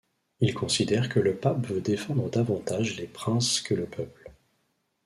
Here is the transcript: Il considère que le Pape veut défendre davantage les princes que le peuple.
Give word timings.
Il 0.39 0.55
considère 0.55 1.09
que 1.09 1.19
le 1.19 1.35
Pape 1.35 1.67
veut 1.67 1.79
défendre 1.79 2.27
davantage 2.27 2.97
les 2.97 3.05
princes 3.05 3.61
que 3.61 3.75
le 3.75 3.85
peuple. 3.85 4.31